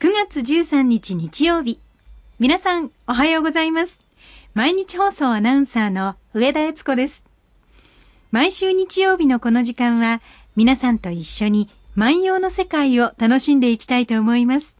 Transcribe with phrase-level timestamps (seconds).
[0.00, 1.80] 9月13日日曜日。
[2.38, 3.98] 皆さん、おはようございます。
[4.54, 7.24] 毎日放送アナウンサーの上田悦子です。
[8.30, 10.22] 毎週日曜日のこの時間は、
[10.54, 14.76] 皆さんと一緒に万葉の世界を楽しんでいきたいと思います。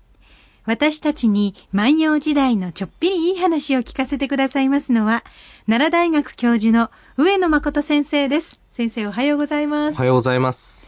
[0.67, 5.25] 私たちに万葉時代のちょっぴりいい話を聞かせてくださいますのは、
[5.67, 8.61] 奈良大学教授の上野誠先生です。
[8.71, 9.97] 先生おはようございます。
[9.97, 10.88] おはようございます。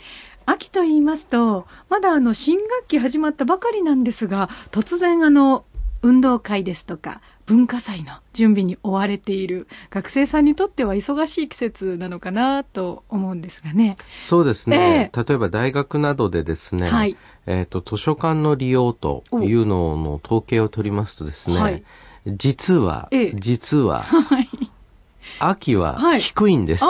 [0.51, 5.65] 秋と言いますと、まだあの新学期始まったばかりなんですが、突然あの
[6.03, 13.97] 運動会ですとか文化祭の準備に追われている学生さんにとっては忙しい季節なのかなと思うんですがね。
[14.21, 15.11] そうですね。
[15.15, 21.83] えー、例えば大学などでですね、はい、えっ、と図書館の利用というのの統計を取りますとですね、はい、
[22.27, 24.49] 実は、えー、実は、 はい、
[25.39, 26.85] 秋は低いんです。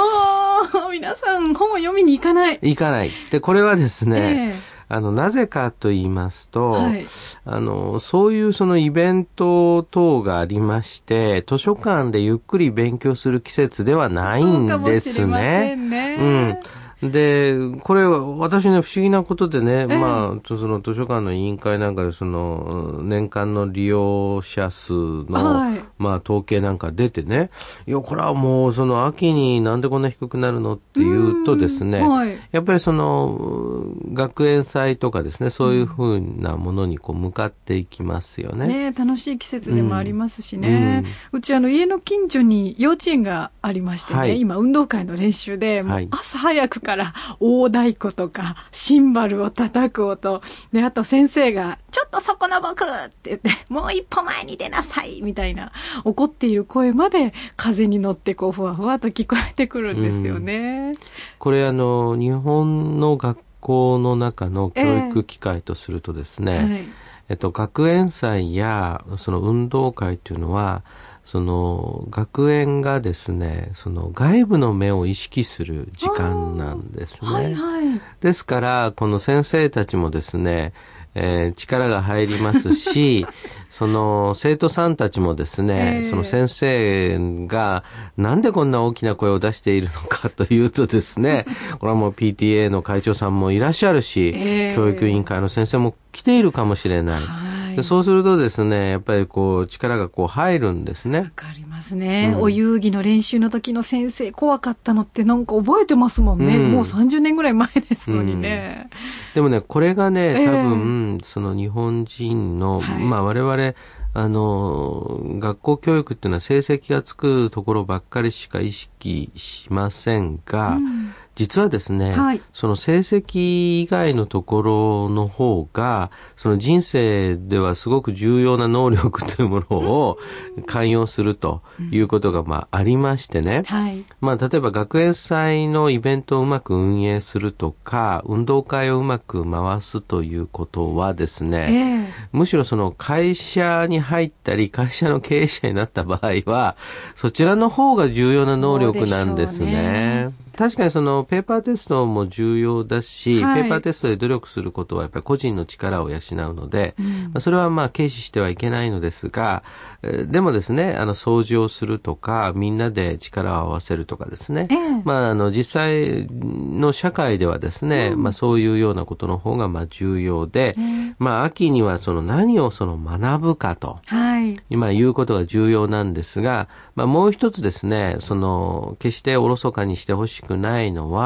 [0.92, 2.59] 皆さん本を読みに行かない。
[2.62, 3.10] 行かない。
[3.30, 7.06] で、これはですね、えーあの、なぜかと言いますと、はい、
[7.45, 15.77] あの、そういうそのイベント等がありまして、図書館でゆっくり勉強する季節ではないんですね。
[15.77, 16.59] ねうん。
[17.02, 27.51] で、これ、私ね、不思議なことでね、えー、まあ、その図書館の委員会なんかで、その、年間の利用者数の、はい、まあ、統計なんか出てね、
[27.87, 38.66] いや、これはもう、その秋になんでこんな低くなるのっていうとですね、はい、やっぱりその、学園祭とかですね、そういうふうなものにこう向かっていきますよね。
[38.66, 41.02] ね楽しい季節でもありますしね。
[41.32, 55.71] うん、うち、あの、家の近所に幼稚園がありましてね、はい、今、運動会の練習で、朝早くから大太鼓とかシンバルを叩く音であと先生が「ちょっとそこの僕!」って言って「もう一歩前に出なさい!」みたいな
[56.05, 60.95] 怒っている声まで風に乗ってこうふわふわと聞こえてくるんですよね。
[61.38, 66.88] これあの日本の学校の中の教育機会とするとですね、えーはい、
[67.28, 70.83] えっと、学園祭やその運動会っていうのは
[71.31, 80.73] その学園がですねその外部の目を意識する時間なんですね、はいはい、ですからこの先生たちもですね
[81.13, 83.27] えー、力が入りますし、
[83.69, 87.83] その生徒さんたちもですね、えー、その先生が
[88.17, 91.47] なんでこんな大きな声を出しているのかというとですね、
[91.81, 97.21] これはもう PTA の会長さんもいらっしゃるし、えー、教育委員会の先生も来ているかもしれない。
[97.21, 101.21] はいでそうするとですね、やっぱりこう力がこう入るんですね。
[101.21, 106.57] わかりますね、うん、お遊戯の練習の時の先生怖かったのってなんか覚えてますもんね。
[106.57, 108.89] うん、もう30年ぐらい前ですのにね。
[108.91, 113.75] うん、でもね、これがね、多分、えー、その日本人の、はい、まあ我々、
[114.13, 130.19] あの、学校教育っていうのは成績がつくところばっかりしか意識しませんが、うん、実はですね、はい、その成績以外のところの方が、その人生ではすごく重要な能力というものを
[130.67, 146.77] 寛容するということが、まあ、ありましてね、はい、まあ、例えば学園祭のイベントをうまく運営するとか、運動会をうまく回すということはですね、えー、むしろその会社に入ったり、会社の経営者になった場合は、
[147.17, 150.34] そちらの方が重要な能力なんですね。
[150.61, 156.19] 確かにそのペーパーテストも重要だし、はい、ペーパーテストで努力することはやっぱり個人の力を養う
[156.55, 156.97] ので、
[157.35, 159.63] うん、それはまあ軽視してはいけないのですが、
[160.03, 181.20] でもですね、あの掃除をするとか、みんなで力を合わせるとかですね、えー、まああの実際の社会ではですね、うん、まあそういうようなことの方がまあ重要で、えー、まあ秋にはその何をその学ぶかと、はい、今言うことが重要なんですが、まあもう一つですね、その決しておろそかにしてほししくないのは、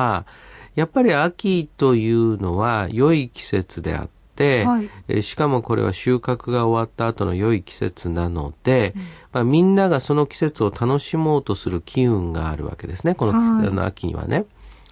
[0.75, 14.47] やっぱり秋というのは良い季節であって、はい、しかもこれは収穫が終わった後の良い季節なので、うん、まあ、みんながその季節を楽しもうとする機運があるわけですね、この,、はい、の秋にはね。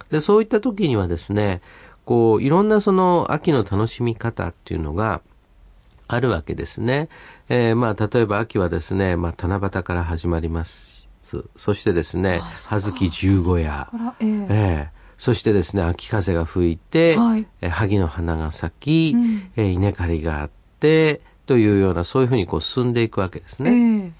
[0.09, 1.61] で、そういった時にはですね、
[2.05, 5.21] こう、いろんなその秋の楽しみ方っていうのが
[6.07, 7.09] あるわけですね。
[7.49, 10.92] えー、まあ、例えば秋はですね、まあ、七夕から始まります
[11.55, 13.89] そしてですね、葉月十五夜、
[14.19, 20.49] えー、えーそしてですね、秋風が吹いて、はい、え萩の花が咲き、うん、え稲刈りがあっ
[20.81, 23.71] て、というような、そういうふうにこう進んでいくわけですね。
[23.71, 24.11] えー、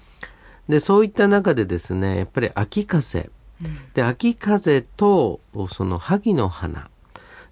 [0.68, 3.28] で、そういった中でですね、やっぱり秋風。
[3.62, 6.88] うん、で、秋風と、その萩の花。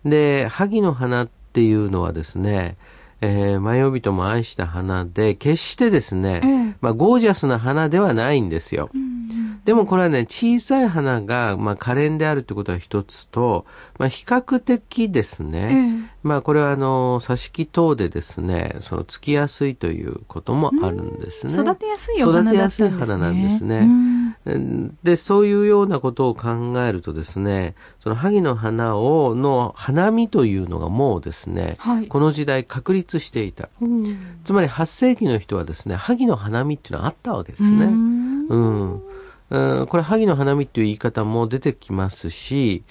[0.05, 2.79] で、萩の花っていうのはですね、
[3.21, 8.89] えー、マヨビトも愛した花で、決してですね、えー、まあ、ゴージャスな花ではないんですよ。
[8.95, 9.02] うん
[9.65, 13.65] でもこれはね、小さい花が、まあ、可憐であるってことは一つと、
[13.99, 21.55] まあ、比較的ですね、まあ、これはあの、挿し木等でですね、その、つきやすいということもあるんですね。
[21.55, 23.89] 育てやすいお花育てやすい花なんですね。
[25.05, 33.69] で、そういうようなことを考えるとですね、その萩の花を、の花見というのがもうですね、はい、この時代確立していた。
[34.43, 37.85] つまり8世紀の人はですね、萩の花見っていうのはあったわけですね。
[37.85, 39.03] うん
[39.51, 42.85] うん、これ、萩の花見っていう言い方も出てきますし、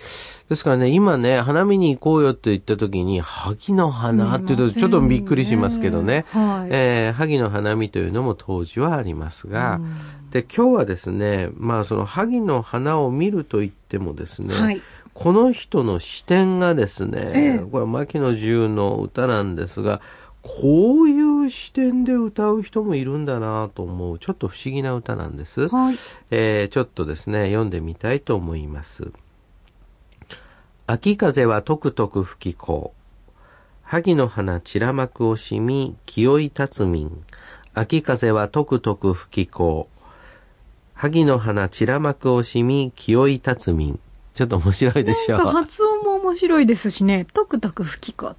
[0.50, 9.80] ですからね、今ね、花見に行こうよって言った時に、萩の花って言うとちょっとびっくりしますけどね、はい、えー、萩の花見というのも当時はありますが、
[10.32, 14.82] で、今日はですね、まあその萩の花を見ると言ってもですね、はい、
[15.14, 20.02] この人の視点がですね、ええ、これは牧野十の歌なんですが、
[20.44, 25.68] こういう視点で歌う人もいるんだなと思う、ちょっと不思議な歌なんです。
[25.70, 25.96] はい、
[26.32, 29.12] えー、ちょっとですね、読んでみたいと思います。
[30.88, 33.02] 秋風はとくとく吹きこう。
[33.84, 37.24] 萩の花散ら幕をしみ、清い立つ民。
[37.74, 40.02] 秋風はとくとく吹きこう。
[40.94, 44.00] 萩の花散ら幕をしみ、清い立つ民。
[44.34, 45.40] ちょっと面白いでしょう。
[45.40, 48.36] 発音も面白いですしね、とくとく吹きこね、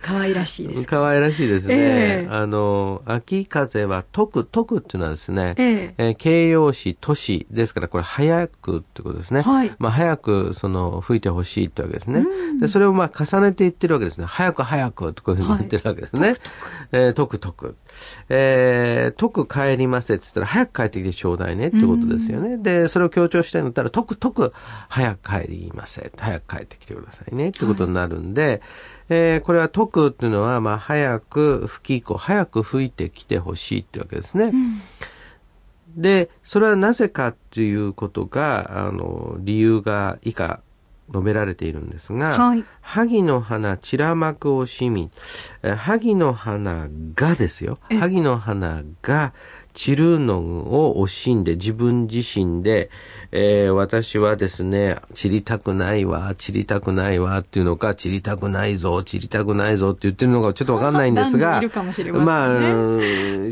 [0.00, 1.74] 可愛らしいです、可愛らしいですね。
[1.76, 9.42] えー、あの、秋風は解く、解くっていうのはですね、えー、えー、形容詞、都市ですから、これ早くってことですね。
[9.42, 9.72] はい。
[9.78, 12.26] まあ、早く、その、吹いてほしいってわけですね。
[12.60, 14.26] で、それをまあ、重ねていってるわけですね。
[14.26, 16.28] 早く早くってこういうふうに言ってるわけですね。
[16.28, 16.38] はい、
[16.92, 17.76] えー、解く解く。
[18.28, 22.58] えー、解く帰りませって言ったら、早く帰ってきてちょうだいねってことですよね。
[22.58, 24.52] で、それを強調したいんだったら、解く解く、
[24.88, 26.10] 早く帰りませ。
[26.16, 28.60] 早く帰ってきてくださいねってことになるんで、はい
[29.08, 34.46] えー、これは解くっていうのは、まあ、早く吹き子、早く吹いてきてほしいってわけですね。
[34.46, 34.82] うん、
[35.96, 40.60] で、それはなぜかっていうことが、あの、理由が以下
[41.10, 45.10] 述べられているんですが、はい、萩の花散ら幕をしみ、
[45.62, 49.32] 萩の花がですよ、萩の花が
[49.78, 52.90] 散るのを惜しんで自分自身で、
[53.30, 61.62] えー、私はですね、散りたくないわ、散りたくないわっていうのか、散りたくないぞ、散りたくないぞって言ってるのかちょっとわかんないんですが、
[62.24, 62.58] まあ、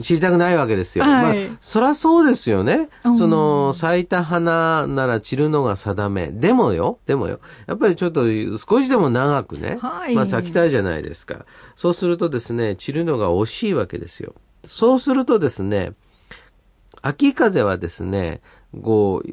[0.02, 1.05] 散りたくないわけですよ。
[1.05, 2.88] はい、まあ、そらそうですよね。
[3.17, 6.32] その、咲いた花なら散るのが定め。
[6.32, 7.38] でもよ、でもよ、
[7.69, 8.25] やっぱりちょっと
[8.58, 11.46] 少しでも長くね、はい、まあ咲きたいじゃないですか。
[11.76, 14.34] そうするとですね、散るのが惜しいわけですよ。
[14.67, 15.93] そうするとですね、
[17.02, 18.40] 秋風はですね、
[18.82, 19.28] こう、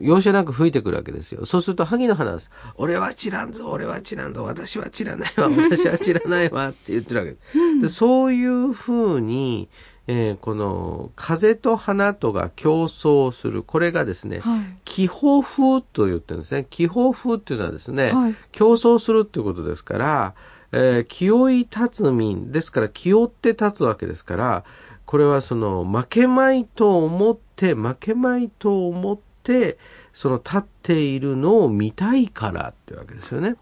[0.00, 1.46] 容赦なく吹いてくるわけですよ。
[1.46, 2.50] そうすると、萩の花です。
[2.76, 7.80] 俺は散らんぞ、俺は散らんぞ、私は散らないわ、 私は散らないわって言ってるわけです。
[7.82, 9.68] でそういうふうに、
[10.08, 13.62] えー、この風と花とが競争する。
[13.62, 16.66] これがですね、はい、気泡風と言ってるんですね。
[16.68, 20.34] 気泡風っていうのはですね、はい、競争するっていうことですから、
[20.72, 24.64] えー、清い立つ民ですから、清って立つわけですから、
[25.06, 29.78] これはその負けまいと思って、負けまいと思って、
[30.12, 33.56] その立っているのを見たいからってわけですよね。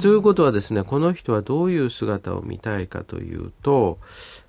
[0.00, 3.98] ということはですね、この人はどういう姿を見たいかというと、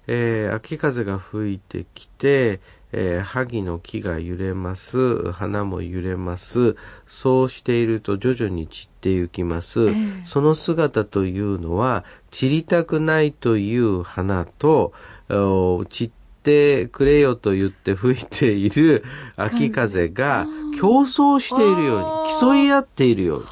[0.05, 2.61] えー、秋風が吹いてきて、
[2.91, 5.31] えー、萩の木が揺れます。
[5.31, 6.75] 花も揺れます。
[7.07, 9.87] そうしていると徐々に散っていきます。
[9.87, 14.93] えー、その姿というのは、散りたくないという花と、
[15.29, 16.11] 散っ
[16.43, 19.03] てくれよと言って吹いている
[19.35, 20.47] 秋風が
[20.79, 23.45] 競争しているように、競い合っているように。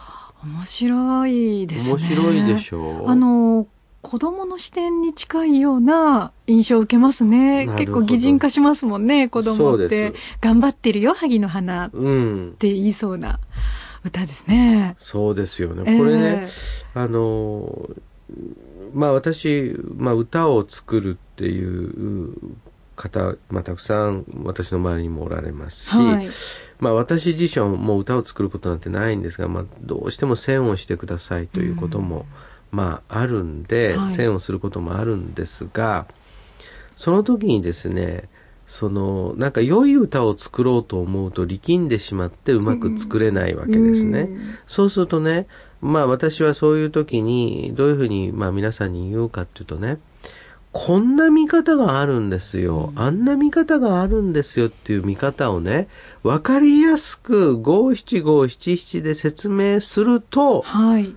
[0.55, 1.91] 面白いですね。
[1.91, 3.09] 面白いでしょう。
[3.09, 3.67] あの、
[4.05, 7.65] 子供の視点に近いような印象を受けますね。
[7.77, 10.13] 結構擬人化しますもんね、子供って。
[10.41, 13.39] 頑張ってるよ、萩の花って言いそうな
[14.03, 14.95] 歌ですね。
[14.99, 15.97] そうですよね。
[15.97, 16.47] これね、
[16.93, 17.89] えー、あの、
[18.93, 22.33] まあ私、まあ歌を作るっていう
[22.95, 26.29] 方、まあたくさん私の周りにもおられますし、はい、
[26.79, 32.25] まあ私自身はもう歌を作ることなんてないんですが、まあどうしても線をしてくださいということも、
[32.71, 36.07] うん、まああるんで、はい、線をすることもあるんですが、
[36.95, 38.29] その時にですね、
[38.65, 44.21] そのなんか良い歌を作ろうと思うと力んでしまってうまく作れないわけですね。
[44.21, 45.47] うん、そうするとね
[45.81, 49.99] まあ私はそういう時にどういうふうにまあ皆さんに言うかっていうとね
[50.77, 52.91] こんな見方があるんですよ。
[52.97, 55.87] あんな見方があるんですよっていう見方をね、
[56.21, 61.15] わかりやすく五七五七七で説明すると、はい、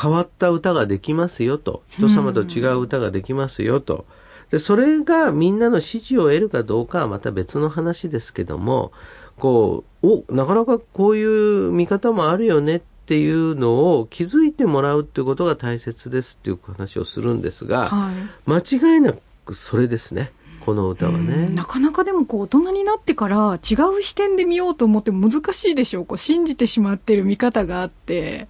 [0.00, 1.82] 変わった歌ができますよと。
[1.88, 4.06] 人様と違う歌ができますよと。
[4.52, 8.92] で、それがみんなの支持を得るかどうかはまた別の話ですけども、
[9.40, 19.14] こう、お、なかなかこういう見方もあるよねっていうのを気づいてもらうっていうことが大切ですっていう話をするんですが、はい、間違いな
[19.44, 20.30] くそれですね。
[20.64, 21.48] この歌はね。
[21.48, 26.06] なかなかでもこう大人になってから違う視点で見ようと思っても難しいでしょう。
[26.06, 28.46] こう信じてしまってる見方があって。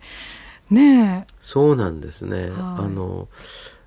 [0.69, 2.43] ねそうなんですね。
[2.43, 3.29] はい、あの、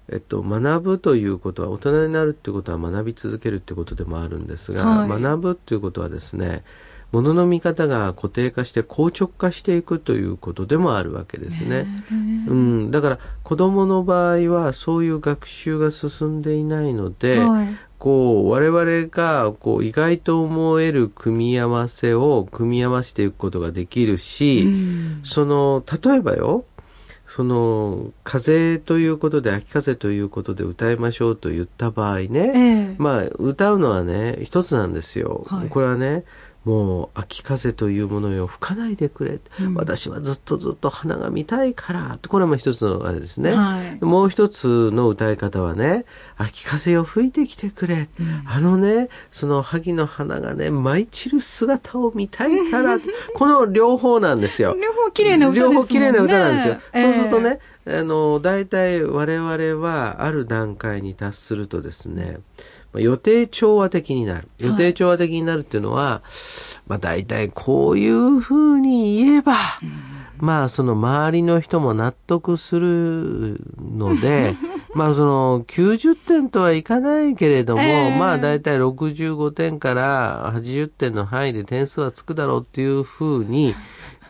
[0.10, 6.63] えっと、学ぶということは大人になるっていうことは学び続けるっていうことでもあるんですが、はい、学ぶっていうことはですね
[7.13, 11.86] ものの見方が固定化して硬直化していくということでもあるわけですね。
[12.12, 24.67] うん、だから子どもの場合はそういう学習が進んでいないので、はい、こう我々がこう意外と思える組み合わせを組み合わせていくことができるし、
[25.24, 26.65] その例えばよ
[27.27, 35.46] その風ということで秋風ということで歌いましょうと言った場合ね、えー、まあ歌うのはね一つなんですよ。
[35.48, 36.25] はい、これはね
[36.65, 42.20] もう秋風というものよ吹かないでくれ、うん、私はずっとずっと花が見たいから。
[42.27, 46.05] これも一つのあれですね、はい、もう一つの歌い方はね
[46.38, 53.00] 秋風よ吹いてきてくれ、うん、あのねその萩の花がね舞い散る姿を見たいから。
[53.36, 54.75] この両方なんですよ。
[54.79, 55.74] 両方綺麗な歌ですね。
[55.74, 62.38] 両方綺麗な歌なんですよ、えー、そうするとねあの大体我々はある段階に達するとですね、
[63.00, 64.47] 予定調和的になる。
[64.59, 69.55] 予定調和的になるっていうのは、はい、まあ大体こういうふうに言えば、
[70.38, 74.55] まあその周りの人も納得するので、
[74.93, 83.73] まあその90点とはいかないけれども、えー、まあ大体65点から80点の範囲で点数はつくだろうっていうふうに、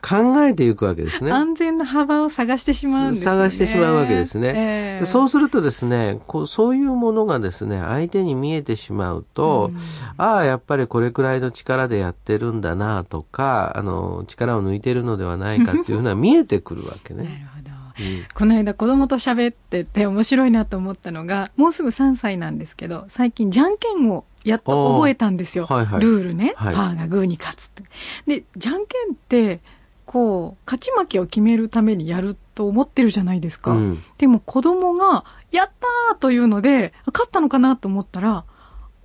[0.03, 1.31] 考えていくわけですね。
[1.31, 3.23] 安全な幅を探してしまうんですね。
[3.23, 4.53] 探してしまうわけですね。
[4.53, 9.77] えー、そうするとですねこう、そういうものがですね、相手に見えてしまうと、うん、
[10.17, 17.23] ああ、やっぱりこれくらいの力でやってるんだなとか、あの、力を抜いてるのではないかっていうのは 見えてくるわけね。
[17.23, 17.73] なるほど。
[17.99, 27.83] うん、この間子供と喋ってて面白いなと思ったのがもうすぐ3歳なんですけど最近じゃんけんをやっと覚えたんですよ、はいはい、ルールね、はい、パーがグーに勝つって
[28.25, 29.61] でじゃんけんって
[30.05, 35.71] こう勝ち負けを決めるためにやると思ってるじゃないですか、うん、でも子供が「やっ
[36.09, 38.45] た!」というので勝ったのかなと思ったら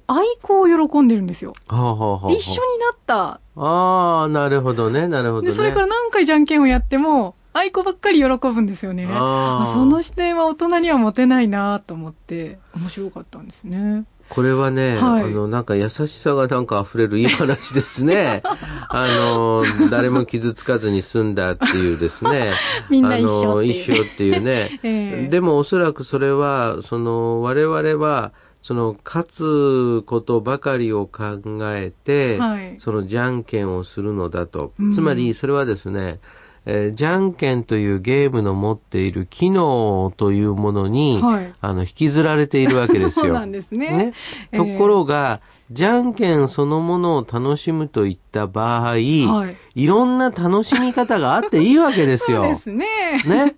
[0.07, 3.41] 愛子を喜んでるんですよ、はあはあ、一緒になった。
[3.57, 9.09] ああなるほどねなるほど、ね、それから何回じゃんけんをやっても愛子ばっかり喜ぶんですよね。
[9.11, 18.43] あその視点は大人には持てないなと思って面白かったんですねこれはね、はい、あの、なんか優しさがなんか溢れるいい話ですね。
[18.89, 22.53] あの、誰も傷つかずに済んだっていうですね。
[22.91, 24.81] みんな一緒っていう、一緒っていうね。
[24.85, 34.73] えー、でもおそらくそれは、その、我々は、その勝つことばかりを考えて、はい、そのじゃんけんをするのだと。
[34.93, 36.19] つまりそれはですね、
[36.71, 43.11] えー、じゃんけんというゲームの持っている機能というものに、はい、あの引きずられているわけですよ。
[43.11, 43.91] そうなんですね。
[43.91, 44.13] ね
[44.53, 52.43] ところが、じゃんけんそのものを楽しむといった場合、はい、いろんな楽しみ方があっていいわけですよ。
[52.45, 52.87] そうですね。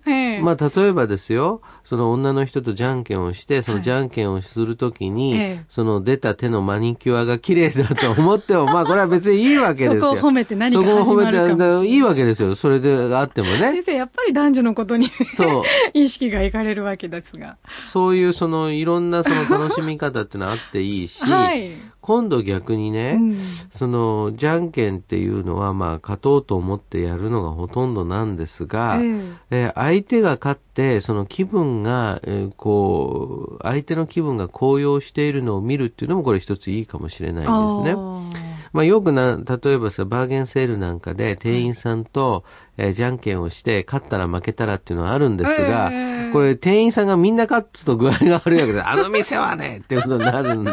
[0.05, 0.41] ね？
[0.41, 10.01] まあ、例えばですよ、その女の人とじゃんけんをして、そのじゃんけんをするときに、はい、その出た手のマニキュアが綺麗だと思っても、まあ、これは別にいいわけですよ。
[10.01, 11.05] そこを褒めて何か始まるかも。
[11.05, 12.55] そこを褒めていいわけですよ。
[12.55, 13.57] それであってもね。
[13.57, 15.63] 先生、やっぱり男女のことにそう
[15.93, 17.57] 意識がいかれるわけですが。
[17.91, 23.35] そういうそのいろんなその楽しみ方ってのはあっていいし、はい、今度逆にね、うん、
[23.69, 38.50] そのじゃんけんっていうのはまあ勝とうと思ってやるのがほとんどなんですが、えー、えー、相手が勝ってその気分が、えー、こう相手の気分が高揚しているのを見るっていうのもこれ一ついいかもしれないんですね。
[38.73, 42.45] まあ、よくな、例えばさ、バーゲンセールなんかで店員さんと、
[42.77, 50.71] えー、じゃんけんをして、勝ったら負けたらっていうのはあるんですが、えー、これ店員さんがみんな勝つと具合が悪いわけで、 あの店はねっていうことになるんで、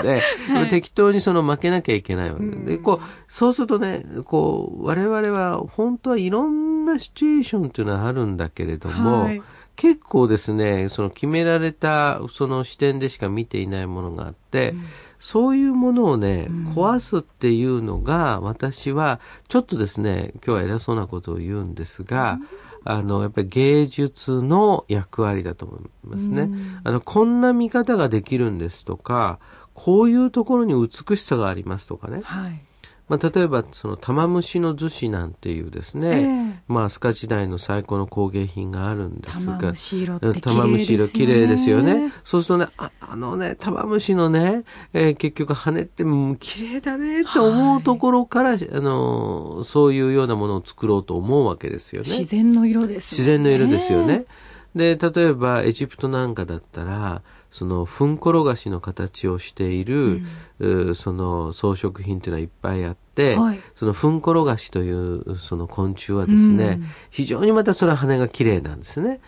[0.49, 9.43] はい、適当にその負けなきゃいけないわけで、でこう、そうするとね、こう、我々は本当はいろんなシチュエーションっていうのはあるんだけれども、はい。
[9.75, 14.85] 結構ですね、その決められたその視点でしか見ていないものがあって、うん
[15.19, 22.39] そういうものをね、壊すっていうのが、私は、ちょっとですね、今日は偉そうなことを言うんですが、
[22.85, 26.49] あの、やっぱり芸術の役割だと思いますね。
[26.85, 29.41] あの、こんな見方ができるんですとか、
[29.75, 32.21] こういうところに美しさがありますとかね。
[32.25, 32.68] はい
[33.09, 42.12] まあ、例えばその玉虫の厨子なんていうですね、えー、まあ、飛鳥時代の最高の工芸品があるんですが玉虫色って綺麗ですよね。
[42.25, 46.05] そうするとねああのね玉虫のね、えー、結局羽って
[46.38, 52.09] 綺麗だねって思うところから、はい、あのそういうようなものを作ろうと思うわけですよね。
[52.09, 53.23] 自然の色ですよね。
[53.23, 54.27] 自然の色ですよね。
[54.75, 60.21] で例えばエジプトなんかだったらそのふんころがしの形をしている、
[60.59, 69.21] うん、その装飾品っていうのはいっぱいあって、はい、そのふんころがしというその昆虫はですね、うん、非常にまたそれは羽が綺麗なんですね。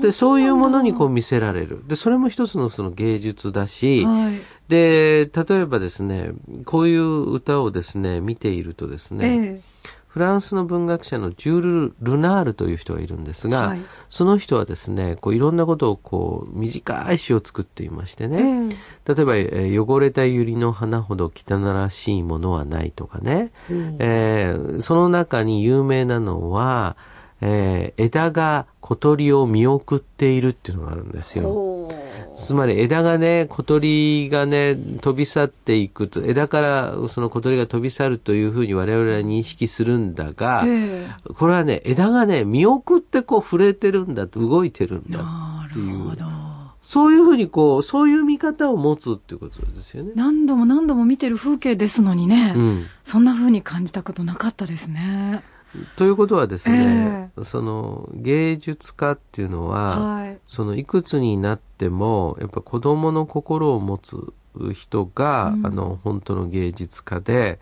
[0.00, 1.82] でそういうものにこう見せられる。
[1.86, 6.30] でそれも一つのその芸術だし、はい、で例えばですね
[6.64, 9.73] こういう歌をですね見ているとですね、ええ
[10.14, 26.96] フランスの文学者のジュール・ルナールという人がいるんですが、はい、その人はですねこういろんなことをこう短い詩を作っていましてね、えー、例えば、えー、汚れた百合の花ほど汚らしいものはない」とかね、うん、えー、その中に有名なのは、
[27.46, 31.88] えー、枝が小鳥を見送っているっていうのがあるんですよ。
[32.34, 40.64] つまり枝がね、小鳥がね、飛び去っていくと、枝からその小鳥が飛び去るというふうに我々は認識するんだが、
[41.34, 45.20] これはね、枝がね、見送ってこう触れてるんだ、動いてるんだ
[45.68, 46.12] っていう。
[46.80, 50.12] そういうふうにこう、そういう見方を持つっていうことですよね。
[50.16, 55.42] 何度も何度も見てる風景ですのにね、うん、そんなふうに感じたことなかったですね。
[55.96, 64.32] ということはですね、えー、その芸術家っていうのは、はい、そのいくつになってもやっぱ子供の心を持つ
[64.72, 67.58] 人が、うん、あの本当の芸術家で、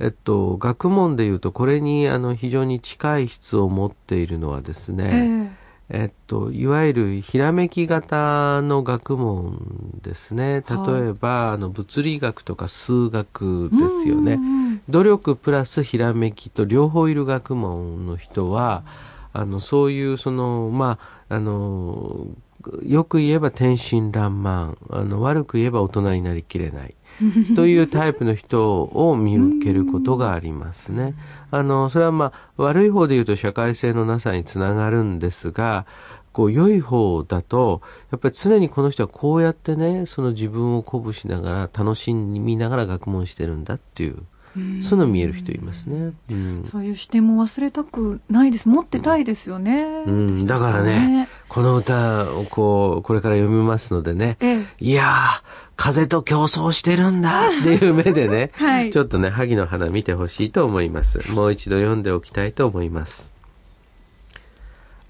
[0.00, 10.62] えっと、学問でいうとこれにあの非常に近い質を持っているのはですね、えーえっと、いわゆるひらめき型の学問ですね。
[10.68, 14.38] 例えば、はい、あの物理学とか数学ですよね。
[14.88, 18.84] 努力プラスひらめきと両方いる学問の人は、
[19.32, 22.26] あの、そういう、その、まあ、あの、
[22.82, 26.94] よく言えば天真爛漫、あの、悪く言えば大人になりきれない。
[27.56, 31.14] というタイプの人を見受けることがありますね。
[31.50, 35.86] あの、それはまあ、悪い方で言うと社会性のなさにつながるんですが、
[36.32, 37.80] こう、良い方だと、
[38.10, 44.22] やっぱり常にこの人はこうやってね、その自分を鼓舞しながら、楽しみながら学問してるんだっていう。
[44.54, 48.68] そういうの見える人いますね、うん、そういう視点も忘れたくないです。
[48.68, 55.42] 持ってたいですよね、うん、だからねこの歌をこうこれから読みますのでね、ええ、いや
[55.76, 61.30] 風と競争してるんだっていう目でね、 はい、ちょっとね萩の花見てほしいと思います。
[61.30, 63.30] もう一度読んでおきたいと思います。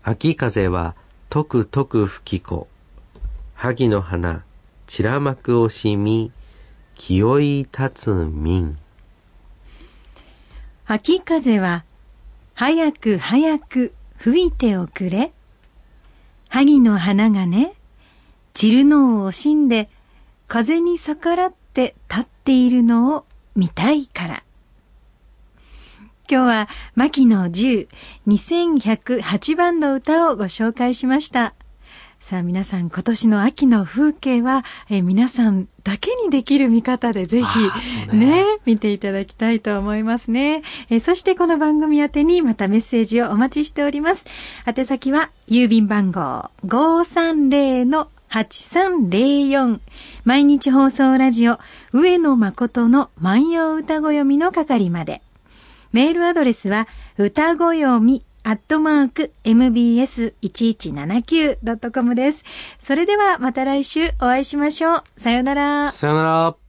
[0.03, 0.95] 秋風は
[1.31, 2.69] とくとく吹き子。
[3.55, 4.43] 萩の花
[4.87, 6.33] 散らまく惜しみ
[6.95, 8.77] 清い立つ民
[10.91, 11.85] 秋風は
[12.55, 15.33] 早く早く吹いておくれ。
[16.49, 17.75] 萩の花がね、
[18.55, 19.91] 散るのを惜しんで
[20.47, 24.45] 風に逆らって立っているのを見たいから。
[26.27, 27.87] 今日は牧野十
[28.27, 31.55] 2108番の歌をご紹介しました。
[32.21, 40.63] さあ皆さん今年の秋の風景は、え皆さんだけにできる見方でぜひね、ね、見ていただきたいと思いますね。
[40.91, 44.27] えそしてこの番組宛てにまたメッセージをお待ちしております。
[44.67, 49.81] 宛先は郵便番号530 8304
[50.25, 51.59] 毎日放送ラジオ
[51.93, 55.23] 上野誠の万葉歌ご読みの係まで。
[55.93, 62.45] メールアドレスは歌ご読みアットマーク mbs1179.com です。
[62.79, 65.03] それではまた来週お会いしましょう。
[65.17, 65.91] さよなら。
[65.91, 66.59] さよなら。